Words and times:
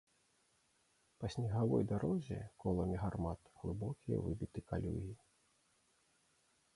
Па 1.23 1.27
снегавой 1.33 1.83
дарозе 1.91 2.39
коламі 2.65 2.97
гармат 3.03 3.39
глыбокія 3.65 4.17
выбіты 4.29 4.59
калюгі. 4.73 5.13